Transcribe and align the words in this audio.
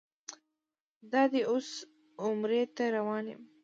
دادی 1.11 1.41
اوس 1.51 1.67
عمرې 2.23 2.61
ته 2.75 2.83
روان 2.95 3.25
یم. 3.31 3.41